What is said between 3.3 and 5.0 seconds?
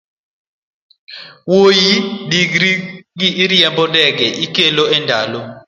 riembo ndege ikelo e